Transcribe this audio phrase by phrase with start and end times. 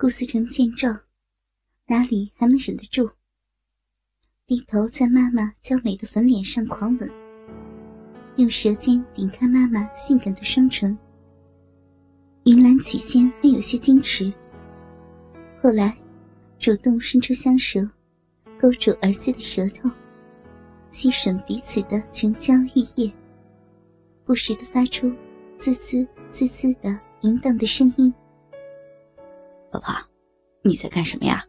[0.00, 0.98] 顾思成见状，
[1.86, 3.10] 哪里还能忍得住？
[4.46, 7.10] 低头在妈妈娇美的粉脸上狂吻，
[8.36, 10.96] 用舌尖顶开妈妈性感的双唇。
[12.44, 14.32] 云兰起先还有些矜持，
[15.60, 15.94] 后来
[16.58, 17.86] 主动伸出香舌，
[18.58, 19.90] 勾住儿子的舌头，
[20.90, 23.12] 吸吮彼此的琼浆玉液，
[24.24, 25.14] 不时的发出
[25.58, 28.10] 滋滋滋滋的淫荡的声音。
[29.72, 29.94] 老婆，
[30.62, 31.44] 你在干什么呀？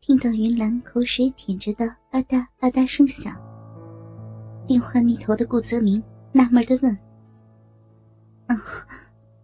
[0.00, 3.34] 听到云兰口水舔着的吧嗒吧嗒声响，
[4.66, 6.02] 电话那头的顾泽明
[6.32, 6.96] 纳闷的问
[8.46, 8.56] ：“啊，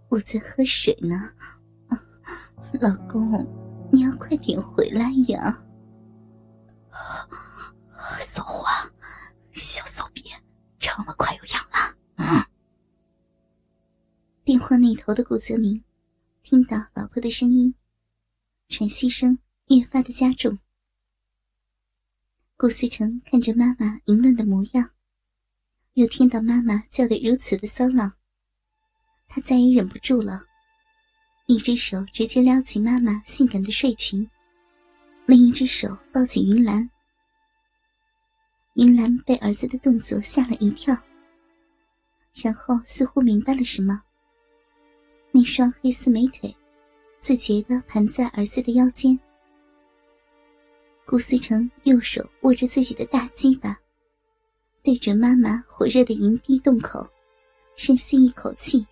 [0.08, 1.16] 我在喝水呢，
[1.88, 2.00] 啊，
[2.80, 3.46] 老公，
[3.92, 5.62] 你要快点回来呀！”
[8.20, 8.70] 骚话，
[9.52, 10.22] 小骚逼，
[10.78, 11.96] 这么快有痒了？
[12.16, 12.44] 嗯。
[14.44, 15.82] 电话那头的顾泽明。
[16.48, 17.74] 听到老婆的声音，
[18.68, 20.60] 喘息声越发的加重。
[22.56, 24.90] 顾思成看着妈妈淫乱的模样，
[25.94, 28.12] 又听到妈妈叫得如此的骚浪，
[29.26, 30.46] 他再也忍不住了，
[31.48, 34.30] 一只手直接撩起妈妈性感的睡裙，
[35.26, 36.88] 另一只手抱紧云兰。
[38.74, 40.96] 云兰被儿子的动作吓了一跳，
[42.34, 44.04] 然后似乎明白了什么。
[45.46, 46.52] 那双黑丝美腿，
[47.20, 49.16] 自觉地盘在儿子的腰间。
[51.06, 53.78] 顾思成右手握着自己的大鸡巴，
[54.82, 57.08] 对准妈妈火热的银币洞口，
[57.76, 58.84] 深吸一口气，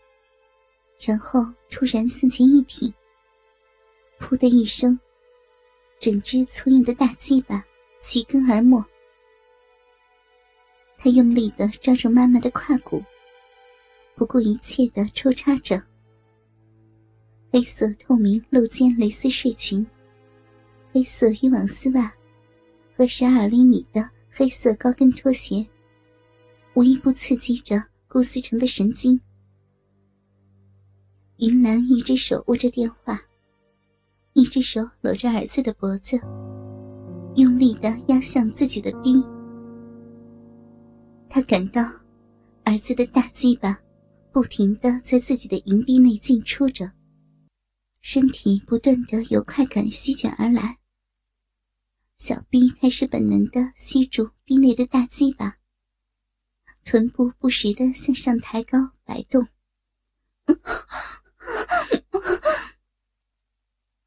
[1.00, 2.94] 然后突然向前一挺，
[4.20, 4.96] 噗的一声，
[5.98, 7.64] 整只粗硬的大鸡巴
[7.98, 8.80] 齐根而没。
[10.98, 13.02] 他用力地抓住妈妈的胯骨，
[14.14, 15.82] 不顾一切地抽插着。
[17.54, 19.86] 黑色透明露肩蕾丝睡裙，
[20.92, 22.12] 黑色渔网丝袜，
[22.96, 25.64] 和十二厘米的黑色高跟拖鞋，
[26.74, 29.20] 无一不刺激着顾思成的神经。
[31.36, 33.22] 云兰一只手握着电话，
[34.32, 36.20] 一只手搂着儿子的脖子，
[37.36, 39.22] 用力的压向自己的逼。
[41.30, 41.84] 他感到
[42.64, 43.78] 儿子的大鸡巴
[44.32, 46.90] 不停的在自己的银币内进出着。
[48.06, 50.78] 身体不断的有快感席卷而来，
[52.18, 55.56] 小臂开始本能的吸住臂内的大鸡巴，
[56.84, 59.48] 臀部不时的向上抬高摆动。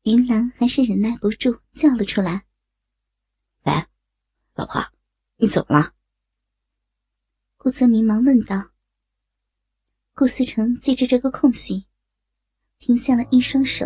[0.04, 2.46] 云兰还是忍耐不住叫了出来
[3.66, 3.74] ：“喂，
[4.54, 4.94] 老婆，
[5.38, 5.96] 你怎么了？”
[7.58, 8.74] 顾泽明忙问道。
[10.14, 11.87] 顾思成借着这个空隙。
[12.80, 13.86] 停下了一双手，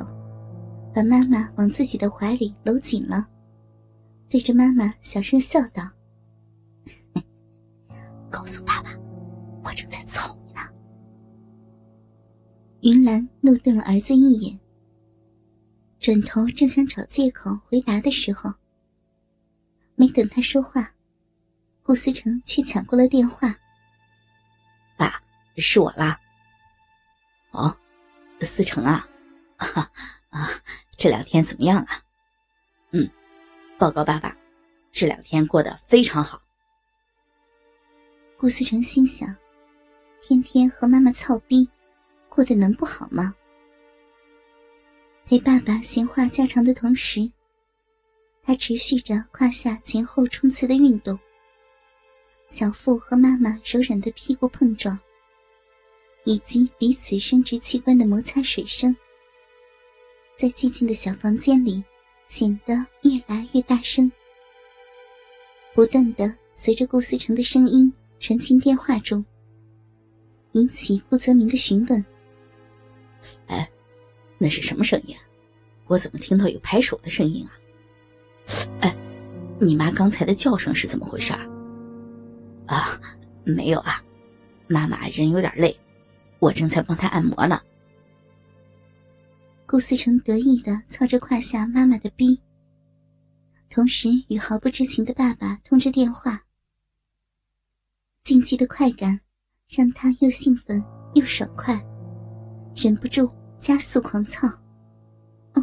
[0.93, 3.27] 把妈妈往自己的怀里搂紧了，
[4.29, 5.89] 对着妈妈小声笑道
[8.29, 8.91] ：“告诉爸爸，
[9.63, 10.59] 我正在操你呢。”
[12.81, 14.59] 云兰怒瞪了儿子一眼，
[15.99, 18.53] 转头正想找借口回答的时候，
[19.95, 20.93] 没等他说话，
[21.81, 23.55] 顾思成却抢过了电话
[24.97, 25.21] ：“爸，
[25.55, 26.17] 是我啦。”
[27.51, 27.75] 哦。
[28.45, 29.07] 思成啊，
[29.57, 30.49] 啊，
[30.97, 32.03] 这两天怎么样啊？
[32.91, 33.09] 嗯，
[33.77, 34.35] 报告爸爸，
[34.91, 36.41] 这两天过得非常好。
[38.37, 39.35] 顾思成心想，
[40.21, 41.69] 天天和妈妈操逼，
[42.27, 43.35] 过得能不好吗？
[45.25, 47.31] 陪爸爸闲话家常的同时，
[48.43, 51.17] 他持续着胯下前后冲刺的运动，
[52.47, 54.99] 小腹和妈妈柔软的屁股碰撞。
[56.23, 58.95] 以及彼此生殖器官的摩擦水声，
[60.35, 61.83] 在寂静的小房间里
[62.27, 64.11] 显得越来越大声，
[65.73, 69.25] 不断的随着顾思成的声音传进电话中，
[70.51, 72.05] 引起顾泽明的询问
[73.47, 73.67] ：“哎，
[74.37, 75.15] 那是什么声音？
[75.87, 77.51] 我怎么听到有拍手的声音啊？
[78.81, 78.95] 哎，
[79.59, 81.33] 你妈刚才的叫声是怎么回事？
[82.67, 82.99] 啊，
[83.43, 84.01] 没有啊，
[84.67, 85.75] 妈妈人有点累。”
[86.41, 87.61] 我正在帮他按摩呢。
[89.67, 92.41] 顾思成得意的操着胯下妈妈的逼，
[93.69, 96.41] 同时与毫不知情的爸爸通着电话。
[98.23, 99.19] 禁忌的快感
[99.69, 100.83] 让他又兴奋
[101.13, 101.79] 又爽快，
[102.75, 104.49] 忍不住加速狂操。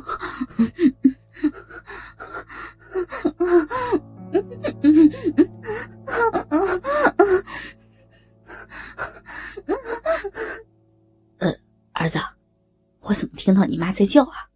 [13.48, 14.50] 听到你妈在叫啊？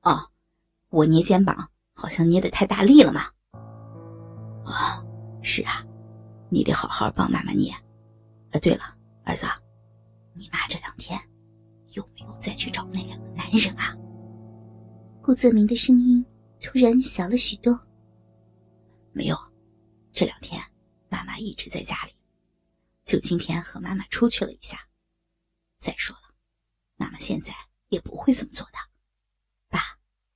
[0.00, 0.30] 哦，
[0.88, 3.30] 我捏肩膀好像捏的太大力了嘛。
[4.64, 5.04] 啊，
[5.42, 5.84] 是啊，
[6.48, 7.70] 你得好好帮妈妈捏。
[8.50, 9.44] 啊，对了，儿子，
[10.32, 11.20] 你妈这两天
[11.90, 13.94] 有没有再去找那两个男人啊？
[15.20, 16.24] 顾泽明的声音
[16.58, 17.78] 突然小了许多。
[19.12, 19.36] 没有，
[20.12, 20.58] 这两天
[21.10, 22.12] 妈妈一直在家里，
[23.04, 24.78] 就今天和妈妈出去了一下。
[25.78, 26.34] 再说了，
[26.96, 27.52] 妈妈现在
[27.88, 28.78] 也不会这么做的。
[29.68, 29.80] 爸，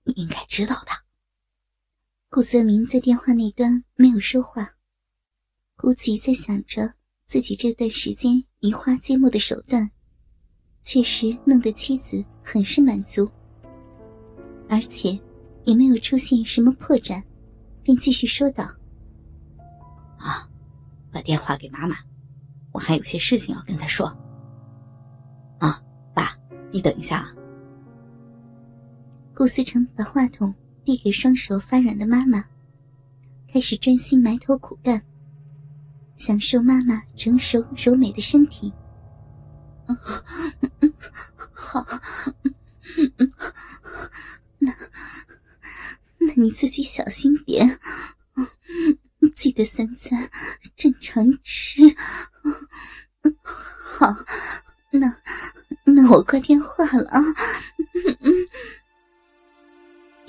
[0.04, 0.92] 你应该知道的。
[2.28, 4.76] 顾泽明在电话那端没有说话，
[5.76, 6.94] 估计在想着
[7.26, 9.90] 自己这段时间移花接木的手段，
[10.82, 13.28] 确实弄得妻子很是满足。
[14.68, 15.18] 而且，
[15.64, 17.20] 也没有出现什么破绽，
[17.82, 18.64] 便继续说道
[20.16, 20.48] ：“啊，
[21.10, 21.96] 把电话给妈妈，
[22.70, 24.06] 我还有些事情要跟她说。
[25.58, 25.82] 啊，
[26.14, 26.38] 爸，
[26.70, 27.34] 你等一下啊。”
[29.40, 30.54] 顾思成把话筒
[30.84, 32.44] 递给双手发软的妈妈，
[33.50, 35.02] 开始专心埋头苦干，
[36.14, 38.70] 享受妈妈成熟柔美的身体。
[41.54, 41.82] 好。
[44.58, 44.74] 那，
[46.18, 47.80] 那你自己小心点，
[49.34, 50.30] 记得三餐
[50.76, 51.80] 正常吃。
[53.96, 54.06] 好，
[54.90, 55.16] 那
[55.84, 57.22] 那我挂电话了啊。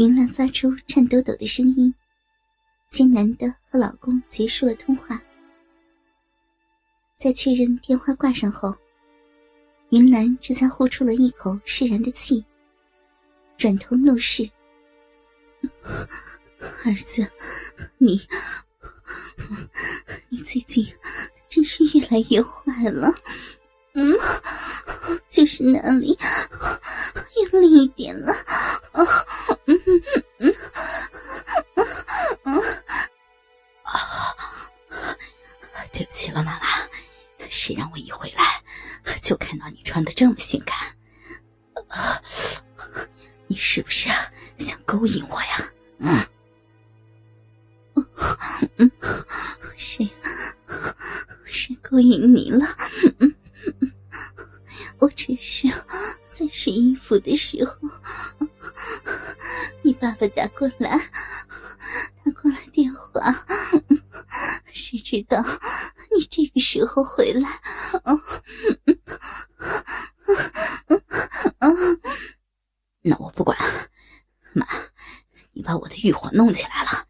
[0.01, 1.93] 云兰发出颤抖抖的声音，
[2.89, 5.21] 艰难的和老公结束了通话。
[7.19, 8.75] 在确认电话挂上后，
[9.91, 12.43] 云兰这才呼出了一口释然的气。
[13.59, 14.49] 转头怒视，
[16.83, 17.31] 儿子，
[17.99, 18.19] 你，
[20.29, 20.83] 你最近
[21.47, 23.13] 真是越来越坏了。
[23.93, 24.15] 嗯，
[25.29, 26.17] 就是那里，
[27.53, 28.33] 用力一点了。
[28.93, 29.50] 啊，嗯嗯嗯嗯啊，
[35.91, 36.65] 对不起了，妈妈。
[37.49, 38.43] 谁让我一回来
[39.21, 40.77] 就看到你穿的这么性感？
[41.89, 42.21] 啊。
[43.47, 44.07] 你是不是
[44.57, 45.73] 想勾引我呀？
[45.99, 46.25] 嗯，
[48.77, 48.89] 嗯，
[49.75, 50.09] 谁
[51.43, 52.65] 谁勾引你了？
[53.19, 53.35] 嗯
[54.99, 55.67] 我只是
[56.31, 57.73] 在试衣服的时候，
[59.91, 60.97] 你爸爸打过来，
[62.23, 63.19] 打过来电话，
[64.71, 65.43] 谁知道
[66.15, 67.49] 你这个时候回来？
[68.05, 68.17] 嗯
[70.87, 71.03] 嗯
[71.59, 71.99] 嗯。
[73.01, 73.57] 那我不管，
[74.53, 74.65] 妈，
[75.51, 77.05] 你把我的欲火弄起来了，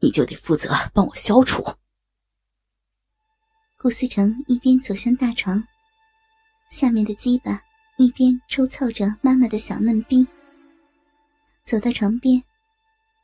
[0.00, 1.64] 你就得负责帮我消除。
[3.78, 5.62] 顾思成一边走向大床，
[6.68, 7.62] 下面的鸡巴
[7.96, 10.26] 一边抽操着妈妈的小嫩逼。
[11.64, 12.42] 走到床边，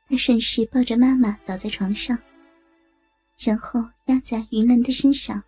[0.08, 2.18] 他顺势抱着妈妈倒在床上，
[3.38, 5.42] 然后压在云兰的身上，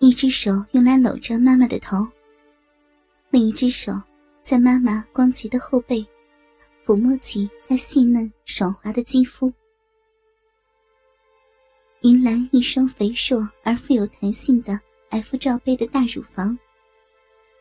[0.00, 2.06] 一只手用来搂着妈妈的头，
[3.30, 3.92] 另一只手。
[4.42, 6.06] 在妈妈光洁的后背，
[6.84, 9.52] 抚摸起她细嫩爽滑的肌肤。
[12.02, 16.56] 云兰一双肥硕而富有弹性的 F 罩杯的大乳房，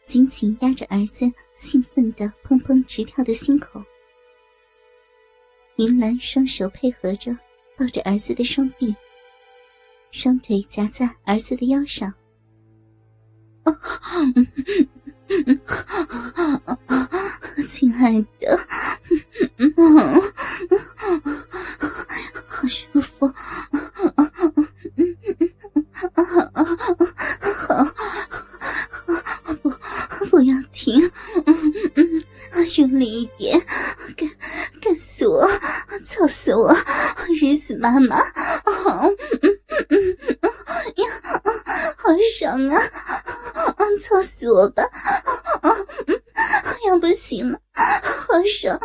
[0.05, 1.25] 紧紧压着儿子
[1.55, 3.83] 兴奋的砰砰直跳的心口。
[5.77, 7.37] 云兰双手配合着
[7.77, 8.95] 抱着儿子的双臂，
[10.09, 12.13] 双腿夹在儿子的腰上。
[17.69, 18.57] 亲爱的，
[22.47, 23.29] 好舒服，
[37.85, 39.07] 妈妈，好、
[39.41, 39.51] 嗯，
[39.89, 40.49] 嗯嗯嗯，
[40.95, 41.05] 呀，
[41.97, 42.81] 好爽啊！
[43.77, 44.81] 啊，操死我吧！
[45.61, 45.69] 啊，
[46.07, 46.19] 嗯，
[46.87, 48.79] 要不行了，好爽！